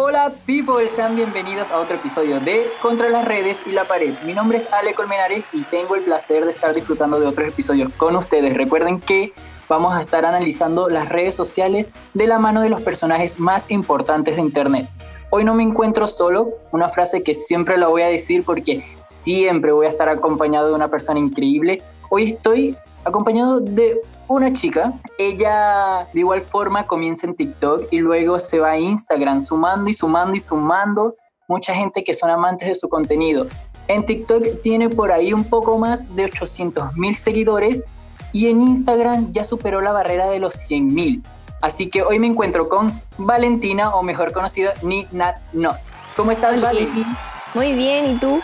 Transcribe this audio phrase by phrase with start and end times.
[0.00, 4.14] Hola people, sean bienvenidos a otro episodio de Contra las redes y la pared.
[4.24, 7.92] Mi nombre es Ale Colmenares y tengo el placer de estar disfrutando de otros episodios
[7.96, 8.56] con ustedes.
[8.56, 9.32] Recuerden que
[9.68, 14.36] vamos a estar analizando las redes sociales de la mano de los personajes más importantes
[14.36, 14.88] de Internet.
[15.30, 19.72] Hoy no me encuentro solo, una frase que siempre la voy a decir porque siempre
[19.72, 21.82] voy a estar acompañado de una persona increíble.
[22.08, 24.92] Hoy estoy acompañado de una chica.
[25.18, 29.94] Ella de igual forma comienza en TikTok y luego se va a Instagram sumando y
[29.94, 31.16] sumando y sumando
[31.48, 33.46] mucha gente que son amantes de su contenido.
[33.88, 37.86] En TikTok tiene por ahí un poco más de 800 mil seguidores
[38.32, 41.22] y en Instagram ya superó la barrera de los 100 mil.
[41.62, 45.76] Así que hoy me encuentro con Valentina, o mejor conocida, Ni Nat Not.
[46.14, 47.18] ¿Cómo estás, Valentina?
[47.54, 48.40] Muy bien, ¿y tú?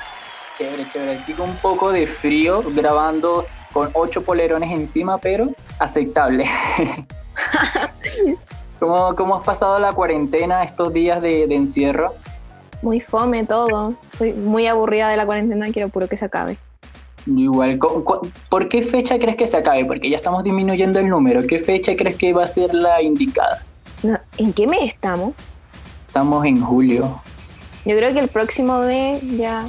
[0.59, 1.19] Chévere, chévere.
[1.19, 6.47] Aquí con un poco de frío, grabando con ocho polerones encima, pero aceptable.
[8.79, 12.15] ¿Cómo, ¿Cómo, has pasado la cuarentena estos días de, de, encierro?
[12.83, 13.95] Muy fome todo.
[14.13, 16.57] Estoy muy aburrida de la cuarentena, quiero puro que se acabe.
[17.27, 17.79] Igual,
[18.49, 19.85] ¿por qué fecha crees que se acabe?
[19.85, 21.47] Porque ya estamos disminuyendo el número.
[21.47, 23.65] ¿Qué fecha crees que va a ser la indicada?
[24.37, 25.33] ¿En qué mes estamos?
[26.07, 27.21] Estamos en julio.
[27.85, 29.65] Yo creo que el próximo mes ya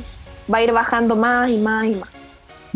[0.54, 2.15] va a ir bajando más y más y más.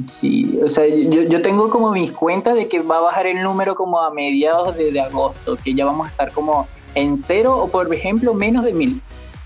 [0.08, 3.42] Sí, o sea, yo, yo tengo como mis cuentas de que va a bajar el
[3.42, 7.58] número como a mediados de, de agosto, que ya vamos a estar como en cero
[7.58, 9.02] o por ejemplo menos de mil.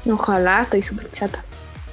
[0.09, 1.43] Ojalá, estoy súper chata.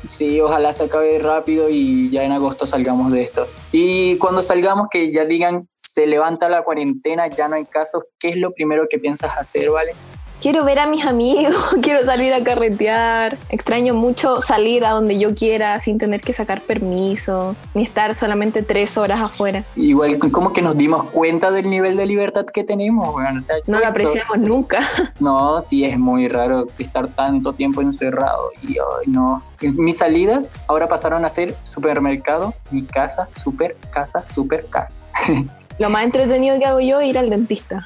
[0.09, 3.47] Sí, ojalá se acabe rápido y ya en agosto salgamos de esto.
[3.71, 8.31] Y cuando salgamos, que ya digan, se levanta la cuarentena, ya no hay casos, ¿qué
[8.31, 9.93] es lo primero que piensas hacer, vale?
[10.41, 13.37] Quiero ver a mis amigos, quiero salir a carretear.
[13.51, 18.63] Extraño mucho salir a donde yo quiera sin tener que sacar permiso, ni estar solamente
[18.63, 19.65] tres horas afuera.
[19.77, 23.13] Igual, como que nos dimos cuenta del nivel de libertad que tenemos.
[23.13, 24.81] Bueno, o sea, no lo apreciamos nunca.
[25.21, 28.53] No, sí, es muy raro estar tanto tiempo encerrado.
[28.63, 29.43] Y no.
[29.61, 34.95] Mis salidas ahora pasaron a ser supermercado, mi casa, super, casa, super, casa.
[35.79, 37.85] Lo más entretenido que hago yo es ir al dentista.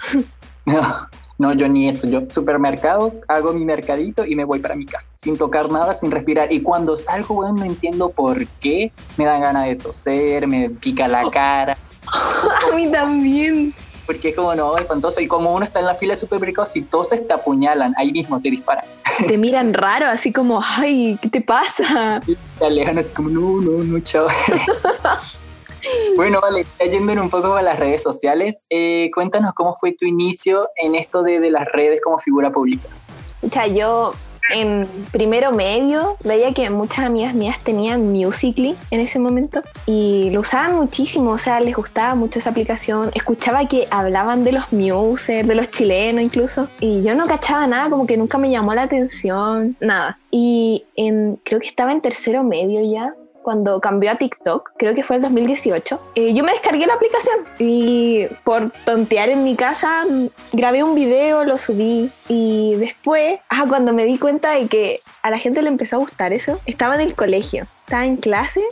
[1.39, 1.53] No.
[1.53, 5.37] Yo ni eso, yo supermercado, hago mi mercadito y me voy para mi casa, sin
[5.37, 6.53] tocar nada, sin respirar.
[6.53, 11.09] Y cuando salgo, bueno, no entiendo por qué, me dan ganas de toser, me pica
[11.09, 11.77] la cara.
[12.73, 13.75] A mí también.
[14.07, 15.21] Porque es como, no, espantoso.
[15.21, 18.41] Y como uno está en la fila de supermercados, si toses te apuñalan, ahí mismo
[18.41, 18.85] te disparan.
[19.29, 22.21] Te miran raro, así como, ay, ¿qué te pasa?
[22.27, 24.27] Y te alejan así como, no, no, no, chao.
[26.17, 30.69] Bueno, vale, yendo un poco a las redes sociales, eh, cuéntanos cómo fue tu inicio
[30.77, 32.89] en esto de, de las redes como figura pública.
[33.43, 34.15] O sea, yo
[34.51, 40.41] en primero medio veía que muchas amigas mías tenían Musically en ese momento y lo
[40.41, 43.11] usaban muchísimo, o sea, les gustaba mucho esa aplicación.
[43.15, 47.91] Escuchaba que hablaban de los musers, de los chilenos incluso, y yo no cachaba nada,
[47.91, 50.19] como que nunca me llamó la atención, nada.
[50.31, 53.15] Y en, creo que estaba en tercero medio ya,
[53.45, 57.37] cuando cambió a TikTok, creo que fue el 2018, eh, yo me descargué la aplicación
[57.61, 60.05] y por tontear en mi casa
[60.53, 65.31] grabé un video, lo subí y después, ah, cuando me di cuenta de que a
[65.31, 68.63] la gente le empezó a gustar eso, estaba en el colegio, estaba en clase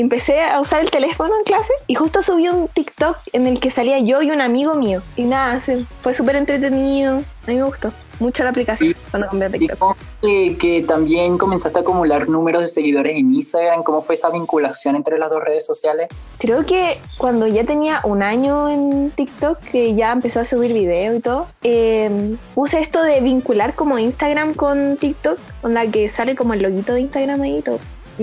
[0.00, 3.70] empecé a usar el teléfono en clase y justo subí un TikTok en el que
[3.70, 5.02] salía yo y un amigo mío.
[5.16, 5.60] Y nada,
[6.00, 7.16] fue súper entretenido.
[7.16, 9.96] A mí me gustó mucho la aplicación cuando cambié a TikTok.
[10.22, 13.82] Y que también comenzaste a acumular números de seguidores en Instagram.
[13.82, 16.08] ¿Cómo fue esa vinculación entre las dos redes sociales?
[16.38, 21.16] Creo que cuando ya tenía un año en TikTok, que ya empezó a subir video
[21.16, 26.54] y todo, eh, puse esto de vincular como Instagram con TikTok, onda que sale como
[26.54, 27.78] el loguito de Instagram ahí, lo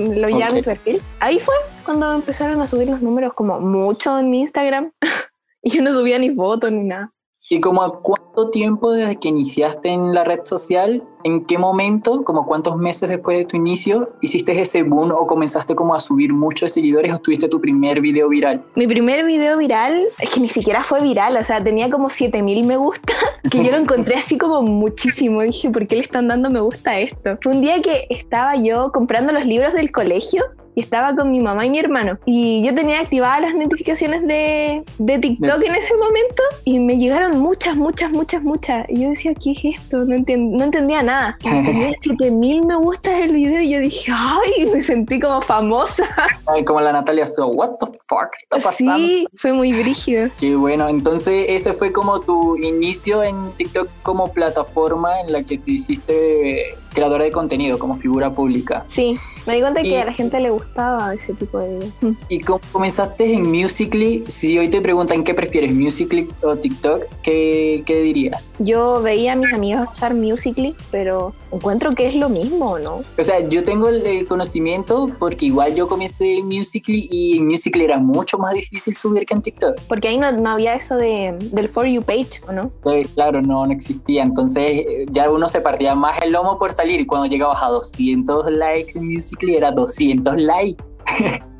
[0.07, 1.01] lo mi perfil.
[1.19, 4.91] Ahí fue cuando empezaron a subir los números como mucho en mi Instagram.
[5.61, 7.11] y yo no subía ni fotos ni nada.
[7.51, 12.23] ¿Y como a cuánto tiempo desde que iniciaste en la red social, en qué momento,
[12.23, 16.31] como cuántos meses después de tu inicio, hiciste ese boom o comenzaste como a subir
[16.31, 18.63] muchos seguidores o tuviste tu primer video viral?
[18.75, 22.67] Mi primer video viral, es que ni siquiera fue viral, o sea, tenía como 7000
[22.67, 23.13] me gusta,
[23.49, 25.41] que yo lo encontré así como muchísimo.
[25.41, 27.39] Dije, ¿por qué le están dando me gusta esto?
[27.41, 30.43] Fue un día que estaba yo comprando los libros del colegio
[30.75, 32.19] estaba con mi mamá y mi hermano.
[32.25, 37.39] Y yo tenía activadas las notificaciones de, de TikTok en ese momento y me llegaron
[37.39, 38.85] muchas, muchas, muchas, muchas.
[38.89, 40.05] Y yo decía, ¿qué es esto?
[40.05, 41.35] No, no entendía nada.
[41.43, 44.65] Tenía 7000 me gustas el video y yo dije, ¡ay!
[44.67, 46.03] Me sentí como famosa.
[46.45, 48.97] Ay, como la Natalia Su, ¿what the fuck está pasando?
[48.97, 50.29] Sí, fue muy brígido.
[50.39, 50.87] Qué bueno.
[50.87, 56.77] Entonces, ese fue como tu inicio en TikTok como plataforma en la que te hiciste
[56.93, 58.83] creadora de contenido, como figura pública.
[58.87, 61.79] Sí, me di cuenta que a la gente le gustaba ese tipo de.
[62.29, 67.83] Y como comenzaste en Musically, si hoy te preguntan qué prefieres, Musically o TikTok, ¿qué,
[67.85, 68.53] qué dirías?
[68.59, 73.01] Yo veía a mis amigos usar Musically, pero encuentro que es lo mismo, ¿no?
[73.17, 77.85] O sea, yo tengo el, conocimiento porque igual yo comencé en Musically y en Musically
[77.85, 79.81] era mucho más difícil subir que en TikTok.
[79.87, 82.71] Porque ahí no, no había eso de, del For You page, ¿o no?
[82.85, 84.23] Sí, claro, no, no existía.
[84.23, 87.67] Entonces eh, ya uno se partía más el lomo por salir y cuando llegabas a
[87.67, 90.85] 200 likes en Musically era 200 likes.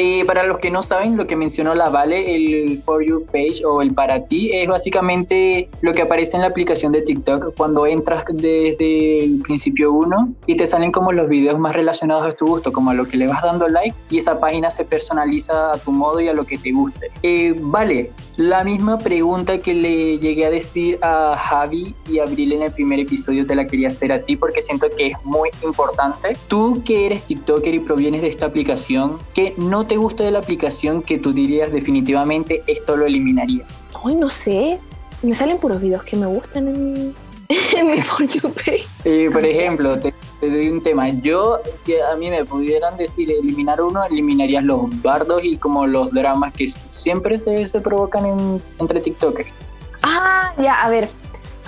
[0.00, 3.64] Eh, para los que no saben, lo que mencionó la Vale, el For You page
[3.64, 7.84] o el para ti, es básicamente lo que aparece en la aplicación de TikTok cuando
[7.84, 12.46] entras desde el principio uno y te salen como los videos más relacionados a tu
[12.46, 15.78] gusto, como a lo que le vas dando like y esa página se personaliza a
[15.78, 17.10] tu modo y a lo que te guste.
[17.24, 22.62] Eh, vale, la misma pregunta que le llegué a decir a Javi y Abril en
[22.62, 26.36] el primer episodio te la quería hacer a ti porque siento que es muy importante.
[26.46, 28.97] Tú que eres TikToker y provienes de esta aplicación,
[29.34, 33.64] ¿qué no te gusta de la aplicación que tú dirías definitivamente esto lo eliminaría?
[34.04, 34.78] Ay, no sé.
[35.22, 37.14] Me salen puros videos que me gustan en,
[37.48, 38.86] mi For You page.
[39.04, 41.08] Eh, por ejemplo, te, doy un tema.
[41.08, 46.12] Yo, si a mí me pudieran decir eliminar uno, eliminarías los bardos y como los
[46.12, 49.56] dramas que siempre se, se provocan en, entre TikTokers.
[50.02, 51.08] Ah, ya, a ver.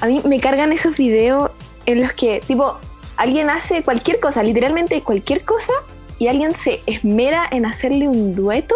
[0.00, 1.50] A mí me cargan esos videos
[1.86, 2.76] en los que, tipo,
[3.16, 5.72] alguien hace cualquier cosa, literalmente cualquier cosa,
[6.20, 8.74] y alguien se esmera en hacerle un dueto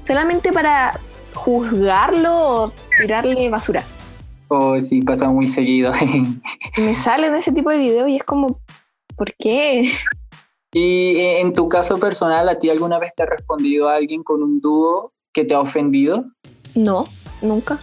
[0.00, 0.98] solamente para
[1.34, 3.84] juzgarlo o tirarle basura.
[4.48, 5.92] Oh, sí, pasa muy seguido.
[6.78, 8.60] Me salen ese tipo de videos y es como,
[9.14, 9.92] ¿por qué?
[10.72, 14.42] Y eh, en tu caso personal, ¿a ti alguna vez te ha respondido alguien con
[14.42, 16.24] un dúo que te ha ofendido?
[16.74, 17.06] No,
[17.42, 17.78] nunca.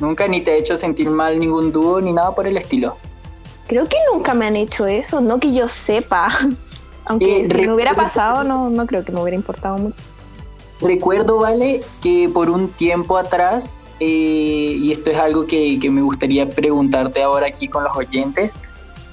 [0.00, 2.96] Nunca ni te ha hecho sentir mal ningún dúo ni nada por el estilo.
[3.68, 6.30] Creo que nunca me han hecho eso, no que yo sepa.
[7.06, 9.96] Aunque eh, si me hubiera pasado, no, no creo que me hubiera importado mucho.
[10.80, 16.02] Recuerdo, Vale, que por un tiempo atrás, eh, y esto es algo que, que me
[16.02, 18.52] gustaría preguntarte ahora aquí con los oyentes,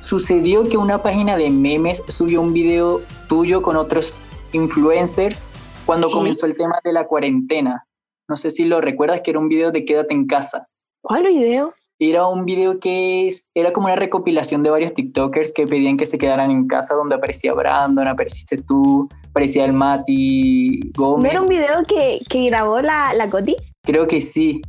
[0.01, 5.47] sucedió que una página de memes subió un video tuyo con otros influencers
[5.85, 7.85] cuando comenzó el tema de la cuarentena.
[8.27, 10.67] No sé si lo recuerdas, que era un video de Quédate en casa.
[11.01, 11.73] ¿Cuál video?
[12.09, 16.17] Era un video que era como una recopilación de varios TikTokers que pedían que se
[16.17, 21.23] quedaran en casa, donde aparecía Brandon, apareciste tú, aparecía el Mati Gómez.
[21.23, 23.55] ¿No era un video que, que grabó la, la Coti?
[23.83, 24.61] Creo que sí.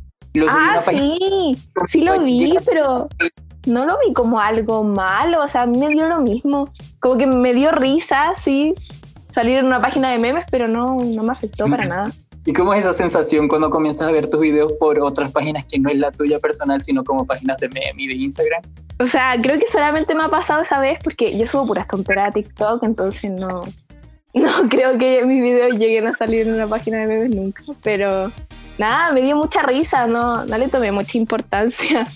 [0.47, 3.09] ah, sí, sí lo vi, pero
[3.65, 6.69] no lo vi como algo malo, o sea, a mí me dio lo mismo.
[6.99, 8.73] Como que me dio risa, sí,
[9.29, 12.11] salir en una página de memes, pero no, no me afectó para nada.
[12.47, 15.79] ¿Y cómo es esa sensación cuando comienzas a ver tus videos por otras páginas que
[15.79, 18.61] no es la tuya personal, sino como páginas de meme y de Instagram?
[18.99, 22.29] O sea, creo que solamente me ha pasado esa vez porque yo subo puras tonteras
[22.29, 23.65] a TikTok, entonces no,
[24.35, 27.63] no creo que mis videos lleguen a salir en una página de memes nunca.
[27.81, 28.31] Pero
[28.77, 32.07] nada, me dio mucha risa, no, no le tomé mucha importancia.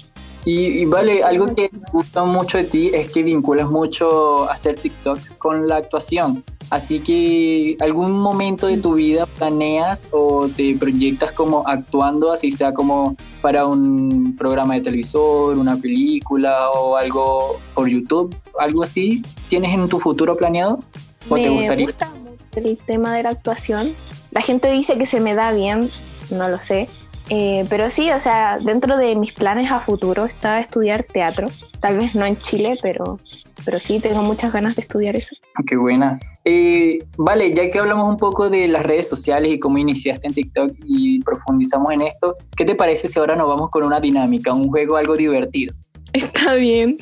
[0.46, 5.32] Y, vale, algo que me gusta mucho de ti es que vinculas mucho hacer TikToks
[5.32, 6.44] con la actuación.
[6.70, 12.74] Así que algún momento de tu vida planeas o te proyectas como actuando, así sea
[12.74, 19.24] como para un programa de televisor, una película o algo por YouTube, algo así.
[19.48, 20.84] ¿Tienes en tu futuro planeado?
[21.28, 21.86] ¿O me te gustaría?
[21.86, 22.40] gusta mucho
[22.70, 23.96] el tema de la actuación.
[24.32, 25.90] La gente dice que se me da bien,
[26.30, 26.88] no lo sé.
[27.30, 31.48] Eh, pero sí, o sea, dentro de mis planes a futuro está estudiar teatro.
[31.80, 33.20] Tal vez no en Chile, pero,
[33.64, 35.36] pero sí tengo muchas ganas de estudiar eso.
[35.56, 36.20] Ah, qué buena.
[36.44, 40.34] Eh, vale, ya que hablamos un poco de las redes sociales y cómo iniciaste en
[40.34, 44.52] TikTok y profundizamos en esto, ¿qué te parece si ahora nos vamos con una dinámica,
[44.54, 45.76] un juego algo divertido?
[46.14, 46.98] Está bien.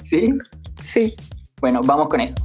[0.00, 0.32] ¿Sí?
[0.82, 1.14] Sí.
[1.60, 2.36] Bueno, vamos con eso.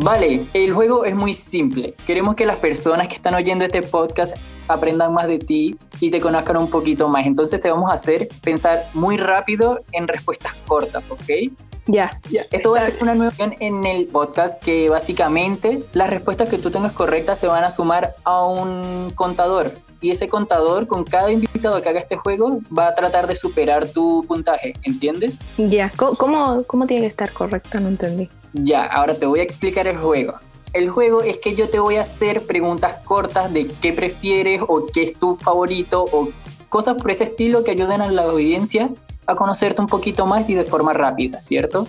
[0.00, 1.94] Vale, el juego es muy simple.
[2.06, 4.36] Queremos que las personas que están oyendo este podcast
[4.68, 7.26] aprendan más de ti y te conozcan un poquito más.
[7.26, 11.52] Entonces te vamos a hacer pensar muy rápido en respuestas cortas, ¿ok?
[11.86, 12.44] Ya, ya.
[12.52, 16.70] Esto va a ser una nueva en el podcast que básicamente las respuestas que tú
[16.70, 19.72] tengas correctas se van a sumar a un contador.
[20.00, 23.88] Y ese contador, con cada invitado que haga este juego, va a tratar de superar
[23.88, 25.40] tu puntaje, ¿entiendes?
[25.56, 27.80] Ya, ¿cómo, cómo tiene que estar correcto?
[27.80, 28.28] No entendí.
[28.52, 30.34] Ya, ahora te voy a explicar el juego.
[30.72, 34.86] El juego es que yo te voy a hacer preguntas cortas de qué prefieres o
[34.86, 36.28] qué es tu favorito o
[36.68, 38.90] cosas por ese estilo que ayuden a la audiencia
[39.26, 41.86] a conocerte un poquito más y de forma rápida, ¿cierto?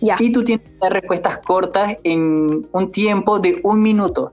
[0.00, 0.16] Ya.
[0.18, 4.32] Y tú tienes respuestas cortas en un tiempo de un minuto.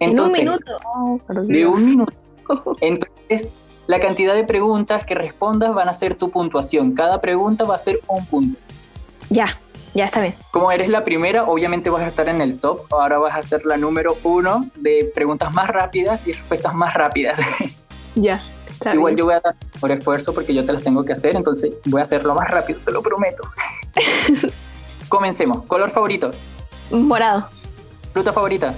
[0.00, 0.76] Entonces, ¿En un minuto?
[0.94, 2.12] Oh, de un minuto.
[2.80, 3.48] Entonces,
[3.86, 6.92] la cantidad de preguntas que respondas van a ser tu puntuación.
[6.92, 8.58] Cada pregunta va a ser un punto.
[9.30, 9.58] Ya,
[9.94, 10.34] ya está bien.
[10.50, 12.92] Como eres la primera, obviamente vas a estar en el top.
[12.92, 17.38] Ahora vas a ser la número uno de preguntas más rápidas y respuestas más rápidas.
[18.16, 18.40] Ya.
[18.70, 19.18] Está Igual bien.
[19.18, 21.98] yo voy a dar por esfuerzo porque yo te las tengo que hacer, entonces voy
[21.98, 23.42] a hacerlo más rápido, te lo prometo.
[25.08, 25.64] Comencemos.
[25.66, 26.30] Color favorito,
[26.92, 27.48] Morado.
[28.12, 28.74] fruta favorita,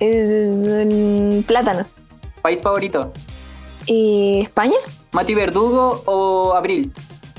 [0.00, 1.86] Eh, plátano.
[2.42, 3.12] país favorito,
[3.86, 4.76] ¿Y España?
[5.12, 6.92] Mati Verdugo o Abril.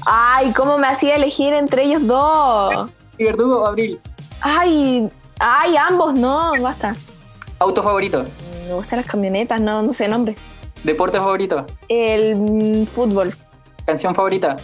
[0.06, 2.74] Ay, ¿cómo me hacía elegir entre ellos dos?
[2.76, 4.00] Mati Verdugo o Abril.
[4.42, 6.96] Ay, ay, ambos, no, basta.
[7.60, 8.26] Auto favorito,
[8.68, 10.36] Me gustan las camionetas, no, no sé nombre.
[10.84, 13.34] deporte favorito, El mm, fútbol.
[13.86, 14.58] canción favorita,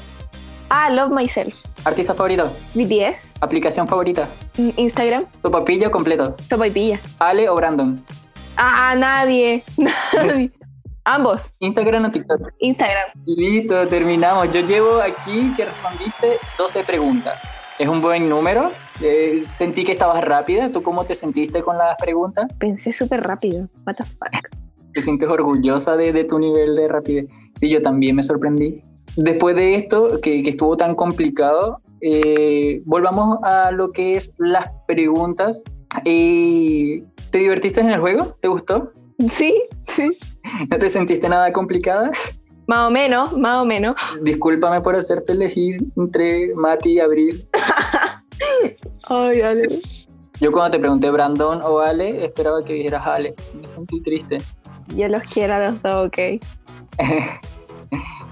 [0.72, 1.55] Ah, Love Myself.
[1.86, 3.31] artista favorito, BTS.
[3.39, 4.27] aplicación favorita,
[4.58, 5.25] Mm, Instagram.
[5.41, 7.00] tu papilla completo, Sopa y pilla.
[7.19, 8.03] Ale o Brandon,
[8.58, 9.63] Ah, nadie.
[9.77, 10.51] Nadie.
[11.03, 11.53] Ambos.
[11.59, 12.53] Instagram o TikTok.
[12.59, 13.09] Instagram.
[13.25, 14.51] Listo, terminamos.
[14.51, 17.41] Yo llevo aquí que respondiste 12 preguntas.
[17.77, 18.71] Es un buen número.
[19.01, 20.71] Eh, sentí que estabas rápida.
[20.71, 22.47] ¿Tú cómo te sentiste con las preguntas?
[22.59, 23.67] Pensé súper rápido.
[23.87, 24.49] What the fuck.
[24.93, 27.27] ¿Te sientes orgullosa de, de tu nivel de rapidez?
[27.55, 28.83] Sí, yo también me sorprendí.
[29.15, 34.69] Después de esto, que, que estuvo tan complicado, eh, volvamos a lo que es las
[34.87, 35.63] preguntas.
[36.05, 38.37] Eh, ¿Te divertiste en el juego?
[38.41, 38.93] ¿Te gustó?
[39.27, 40.11] Sí, sí.
[40.69, 42.12] ¿No te sentiste nada complicada?
[42.67, 43.96] Más o menos, más o menos.
[44.22, 47.48] Discúlpame por hacerte elegir entre Mati y Abril.
[49.10, 49.67] Ay, dale.
[50.39, 53.34] Yo cuando te pregunté Brandon o Ale, esperaba que dijeras Ale.
[53.60, 54.38] Me sentí triste.
[54.96, 56.17] Yo los quiero a los dos, ok.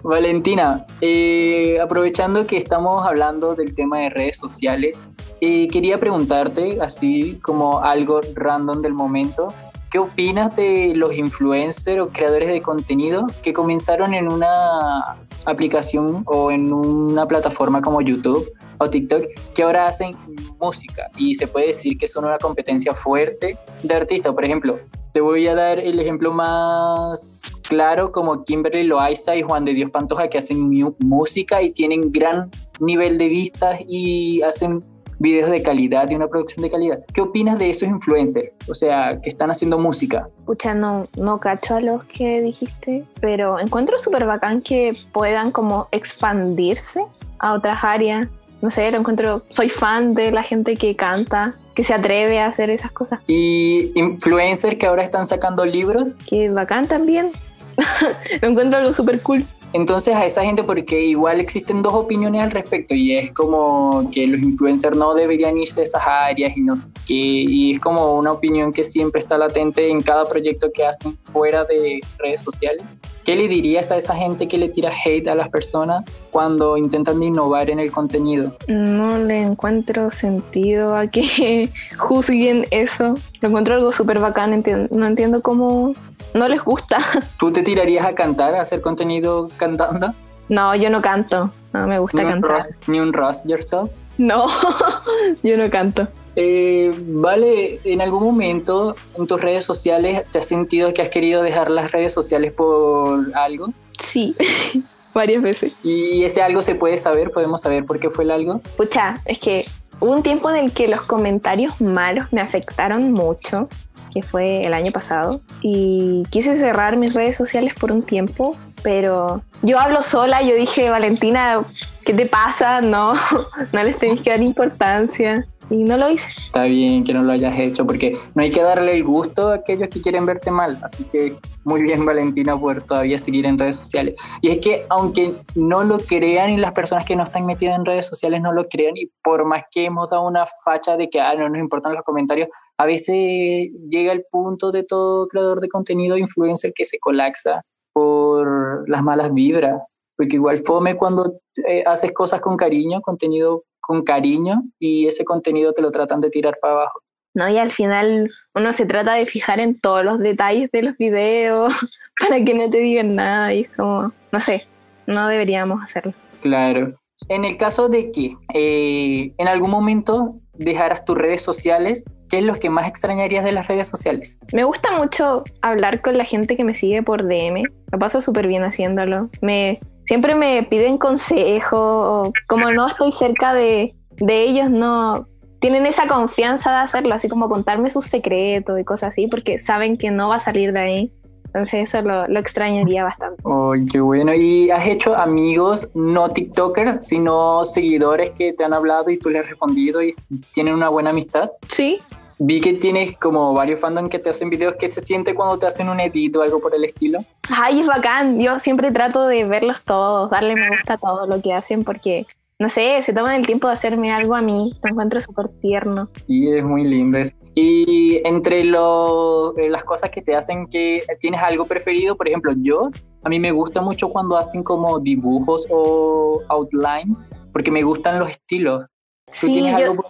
[0.03, 5.03] Valentina, eh, aprovechando que estamos hablando del tema de redes sociales,
[5.41, 9.53] eh, quería preguntarte, así como algo random del momento,
[9.89, 16.51] ¿qué opinas de los influencers o creadores de contenido que comenzaron en una aplicación o
[16.51, 19.25] en una plataforma como YouTube o TikTok
[19.55, 20.11] que ahora hacen
[20.59, 24.33] música y se puede decir que son una competencia fuerte de artistas?
[24.33, 24.79] Por ejemplo,
[25.13, 29.89] te voy a dar el ejemplo más claro como Kimberly Loaiza y Juan de Dios
[29.91, 34.83] Pantoja que hacen música y tienen gran nivel de vistas y hacen
[35.19, 36.99] videos de calidad y una producción de calidad.
[37.13, 38.51] ¿Qué opinas de esos influencers?
[38.69, 40.27] O sea, que están haciendo música.
[40.45, 45.87] Pucha, no, no cacho a los que dijiste, pero encuentro súper bacán que puedan como
[45.91, 47.03] expandirse
[47.39, 48.27] a otras áreas.
[48.61, 52.47] No sé, lo encuentro, soy fan de la gente que canta, que se atreve a
[52.47, 53.19] hacer esas cosas.
[53.27, 56.17] Y influencers que ahora están sacando libros.
[56.27, 57.31] Que bacán también.
[58.41, 59.45] lo encuentro algo súper cool.
[59.77, 64.25] Entonces a esa gente, porque igual existen dos opiniones al respecto y es como que
[64.25, 68.17] los influencers no deberían irse a esas áreas y no sé qué, y es como
[68.17, 72.95] una opinión que siempre está latente en cada proyecto que hacen fuera de redes sociales.
[73.23, 77.21] ¿Qué le dirías a esa gente que le tira hate a las personas cuando intentan
[77.21, 78.57] innovar en el contenido?
[78.67, 81.69] No le encuentro sentido a que
[81.99, 83.13] juzguen eso.
[83.41, 84.63] Lo encuentro algo súper bacán.
[84.89, 85.93] no entiendo cómo
[86.33, 86.99] no les gusta.
[87.39, 90.13] ¿Tú te tirarías a cantar, a hacer contenido cantando?
[90.49, 91.51] No, yo no canto.
[91.73, 92.59] No me gusta Ni cantar.
[92.87, 93.91] ni un roast yourself.
[94.17, 94.47] No,
[95.43, 96.07] yo no canto.
[96.35, 101.41] Eh, vale, ¿en algún momento en tus redes sociales te has sentido que has querido
[101.41, 103.67] dejar las redes sociales por algo?
[103.99, 104.35] Sí,
[105.13, 105.73] varias veces.
[105.83, 108.59] Y ese algo se puede saber, podemos saber por qué fue el algo.
[108.77, 109.65] Pucha, es que
[109.99, 113.67] hubo un tiempo en el que los comentarios malos me afectaron mucho,
[114.13, 119.41] que fue el año pasado, y quise cerrar mis redes sociales por un tiempo, pero
[119.61, 121.63] yo hablo sola, yo dije, Valentina,
[122.05, 122.81] ¿qué te pasa?
[122.81, 123.13] No,
[123.73, 125.45] no les tenéis que dar importancia.
[125.69, 126.27] Y no lo hice.
[126.29, 129.55] Está bien que no lo hayas hecho, porque no hay que darle el gusto a
[129.55, 130.79] aquellos que quieren verte mal.
[130.81, 134.15] Así que muy bien, Valentina, por todavía seguir en redes sociales.
[134.41, 137.85] Y es que, aunque no lo crean y las personas que no están metidas en
[137.85, 141.19] redes sociales no lo crean, y por más que hemos dado una facha de que
[141.19, 142.47] ah, no nos importan los comentarios,
[142.77, 147.61] a veces llega el punto de todo creador de contenido, influencer, que se colapsa
[147.93, 149.81] por las malas vibras.
[150.15, 155.73] Porque igual fome cuando eh, haces cosas con cariño, contenido con cariño, y ese contenido
[155.73, 157.01] te lo tratan de tirar para abajo.
[157.33, 160.97] No, y al final uno se trata de fijar en todos los detalles de los
[160.97, 161.73] videos
[162.19, 164.67] para que no te digan nada y es como, no sé,
[165.05, 166.13] no deberíamos hacerlo.
[166.41, 166.99] Claro.
[167.29, 172.43] En el caso de que eh, en algún momento dejaras tus redes sociales, ¿qué es
[172.43, 174.39] lo que más extrañarías de las redes sociales?
[174.51, 177.63] Me gusta mucho hablar con la gente que me sigue por DM.
[177.91, 179.29] Lo paso súper bien haciéndolo.
[179.41, 182.31] Me, siempre me piden consejo.
[182.47, 185.27] Como no estoy cerca de, de ellos, no
[185.59, 189.97] tienen esa confianza de hacerlo, así como contarme sus secretos y cosas así, porque saben
[189.97, 191.13] que no va a salir de ahí.
[191.45, 193.41] Entonces eso lo, lo extrañaría bastante.
[193.45, 194.33] Ay, qué bueno.
[194.33, 199.43] ¿Y has hecho amigos no TikTokers, sino seguidores que te han hablado y tú les
[199.43, 200.13] has respondido y
[200.53, 201.49] tienen una buena amistad?
[201.67, 201.99] Sí,
[202.39, 204.75] Vi que tienes como varios fandom que te hacen videos.
[204.79, 207.19] ¿Qué se siente cuando te hacen un edit o algo por el estilo?
[207.49, 208.39] Ay, es bacán.
[208.39, 212.25] Yo siempre trato de verlos todos, darle me gusta a todo lo que hacen porque,
[212.59, 214.71] no sé, se toman el tiempo de hacerme algo a mí.
[214.83, 216.09] Lo encuentro súper tierno.
[216.27, 217.17] Sí, es muy lindo.
[217.55, 222.53] Y entre lo- eh, las cosas que te hacen que tienes algo preferido, por ejemplo,
[222.61, 222.91] yo,
[223.23, 228.29] a mí me gusta mucho cuando hacen como dibujos o outlines, porque me gustan los
[228.29, 228.85] estilos.
[229.27, 229.61] ¿Tú Sí,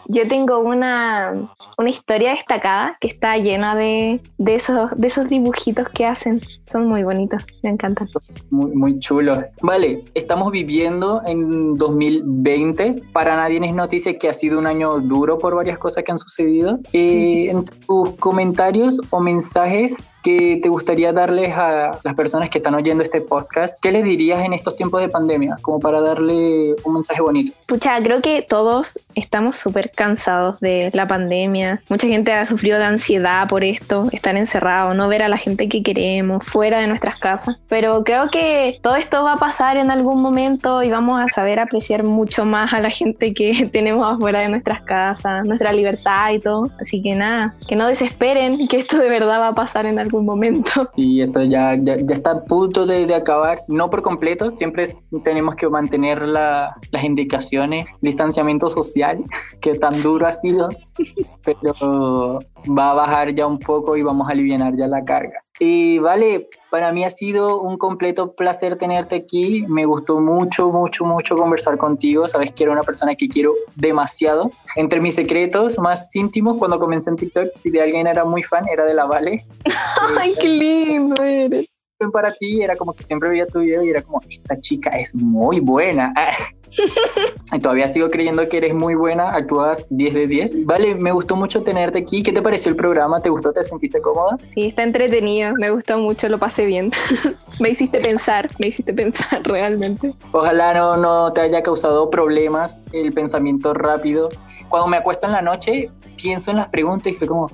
[0.10, 5.90] yo, tengo una, una historia destacada que está llena de, de, esos, de esos dibujitos
[5.90, 6.40] que hacen.
[6.72, 8.08] Son muy bonitos, me encantan.
[8.52, 9.44] Muy, muy chulo.
[9.64, 12.96] Vale, estamos viviendo en 2020.
[13.12, 16.20] Para nadie es noticia que ha sido un año duro por varias cosas que han
[16.20, 16.80] sucedido.
[16.94, 22.76] Eh, en tus comentarios o mensajes que te gustaría darles a las personas que están
[22.76, 25.56] oyendo este podcast, ¿qué les dirías en estos tiempos de pandemia?
[25.62, 27.54] Como para darle un mensaje bonito.
[27.68, 31.82] Pucha, creo que todos estamos súper cansados de la pandemia.
[31.90, 35.70] Mucha gente ha sufrido de ansiedad por esto, estar encerrado, no ver a la gente
[35.70, 37.62] que queremos fuera de nuestras casas.
[37.68, 41.60] Pero creo que todo esto va a pasar en algún momento y vamos a saber
[41.60, 46.40] apreciar mucho más a la gente que tenemos afuera de nuestras casas, nuestra libertad y
[46.40, 46.70] todo.
[46.80, 50.07] Así que nada, que no desesperen, que esto de verdad va a pasar en algún
[50.12, 50.90] momento.
[50.96, 54.86] Y esto ya, ya, ya está a punto de, de acabar, no por completo, siempre
[55.24, 59.24] tenemos que mantener la- las indicaciones, distanciamiento social,
[59.62, 60.70] que tan duro ha sido,
[61.44, 62.40] pero
[62.78, 65.40] va a bajar ya un poco y vamos a aliviar ya la carga.
[65.60, 71.06] Y vale, para mí ha sido un completo placer tenerte aquí, me gustó mucho, mucho,
[71.06, 74.52] mucho conversar contigo, sabes que era una persona que quiero demasiado.
[74.76, 78.68] Entre mis secretos más íntimos, cuando comencé en TikTok, si de alguien era muy fan,
[78.68, 79.46] era de la Vale
[80.20, 81.66] Ay, qué lindo eres.
[82.14, 85.16] para ti era como que siempre veía tu video y era como, esta chica es
[85.16, 86.14] muy buena.
[87.54, 90.66] y todavía sigo creyendo que eres muy buena, actúas 10 de 10.
[90.66, 92.24] Vale, me gustó mucho tenerte aquí.
[92.24, 93.22] ¿Qué te pareció el programa?
[93.22, 93.52] ¿Te gustó?
[93.52, 94.38] ¿Te sentiste cómoda?
[94.54, 96.92] Sí, está entretenido, me gustó mucho, lo pasé bien.
[97.60, 100.10] me hiciste pensar, me hiciste pensar realmente.
[100.32, 104.30] Ojalá no, no te haya causado problemas el pensamiento rápido.
[104.70, 107.48] Cuando me acuesto en la noche, pienso en las preguntas y fue como,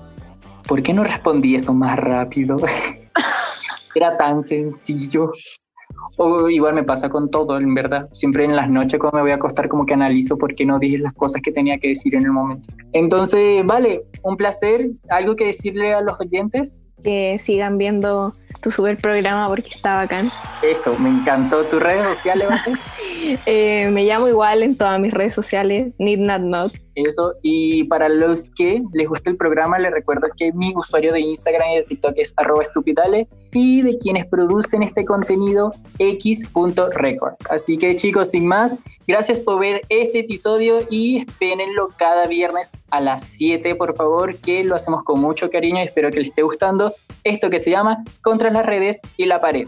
[0.67, 2.57] ¿por qué no respondí eso más rápido?
[3.95, 5.27] Era tan sencillo.
[6.17, 8.09] O igual me pasa con todo, en verdad.
[8.11, 10.79] Siempre en las noches cuando me voy a acostar como que analizo por qué no
[10.79, 12.69] dije las cosas que tenía que decir en el momento.
[12.91, 14.91] Entonces, vale, un placer.
[15.09, 16.79] ¿Algo que decirle a los oyentes?
[17.03, 20.31] Que sigan viendo tu super programa porque está bacán.
[20.61, 21.63] Eso, me encantó.
[21.65, 22.47] ¿Tus redes sociales?
[23.45, 26.73] Eh, me llamo igual en todas mis redes sociales, Need Not Not.
[26.95, 31.21] Eso, y para los que les gusta el programa, les recuerdo que mi usuario de
[31.21, 37.33] Instagram y de TikTok es arroba estupidale y de quienes producen este contenido, x.record.
[37.49, 42.99] Así que chicos, sin más, gracias por ver este episodio y espérenlo cada viernes a
[42.99, 46.43] las 7, por favor, que lo hacemos con mucho cariño y espero que les esté
[46.43, 49.67] gustando esto que se llama Contra las redes y la pared.